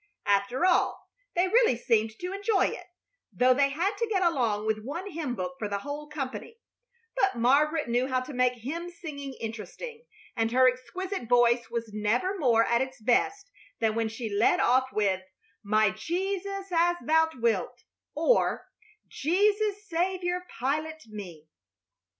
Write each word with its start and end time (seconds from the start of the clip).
After 0.25 0.65
all, 0.65 0.99
they 1.35 1.47
really 1.47 1.77
seemed 1.77 2.13
to 2.21 2.33
enjoy 2.33 2.65
it, 2.69 2.87
though 3.31 3.53
they 3.53 3.69
had 3.69 3.95
to 3.97 4.07
get 4.07 4.23
along 4.23 4.65
with 4.65 4.83
one 4.83 5.11
hymn 5.11 5.35
book 5.35 5.57
for 5.59 5.69
the 5.69 5.77
whole 5.77 6.07
company; 6.07 6.57
but 7.15 7.35
Margaret 7.37 7.87
knew 7.87 8.07
how 8.07 8.19
to 8.21 8.33
make 8.33 8.53
hymn 8.53 8.89
singing 8.89 9.35
interesting, 9.39 10.05
and 10.35 10.51
her 10.51 10.67
exquisite 10.67 11.29
voice 11.29 11.69
was 11.69 11.93
never 11.93 12.35
more 12.39 12.65
at 12.65 12.81
its 12.81 12.99
best 12.99 13.51
than 13.79 13.93
when 13.93 14.09
she 14.09 14.27
led 14.35 14.59
off 14.59 14.91
with 14.91 15.21
"My 15.61 15.91
Jesus, 15.91 16.71
as 16.71 16.95
Thou 17.05 17.29
Wilt," 17.35 17.83
or 18.15 18.65
"Jesus, 19.07 19.87
Saviour, 19.87 20.47
Pilot 20.49 21.03
Me." 21.09 21.47